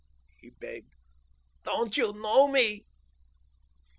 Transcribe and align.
he 0.39 0.49
begged. 0.49 0.95
"Don't 1.63 1.95
you 1.95 2.11
know 2.11 2.47
me? 2.47 2.87